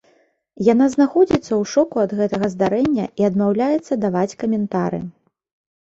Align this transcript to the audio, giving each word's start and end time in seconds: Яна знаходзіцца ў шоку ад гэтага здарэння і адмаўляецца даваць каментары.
Яна 0.67 0.87
знаходзіцца 0.93 1.37
ў 1.41 1.63
шоку 1.73 1.95
ад 2.05 2.11
гэтага 2.23 2.51
здарэння 2.55 3.05
і 3.19 3.31
адмаўляецца 3.31 4.03
даваць 4.09 4.37
каментары. 4.45 4.99